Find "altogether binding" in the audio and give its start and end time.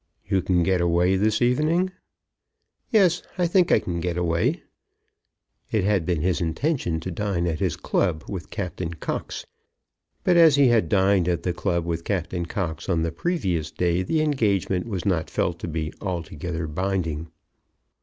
16.01-17.27